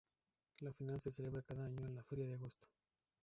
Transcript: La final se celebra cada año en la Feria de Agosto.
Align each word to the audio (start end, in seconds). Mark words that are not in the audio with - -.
La 0.61 0.73
final 0.73 0.99
se 0.99 1.11
celebra 1.11 1.43
cada 1.43 1.63
año 1.67 1.85
en 1.85 1.93
la 1.95 2.01
Feria 2.01 2.25
de 2.25 2.33
Agosto. 2.33 2.67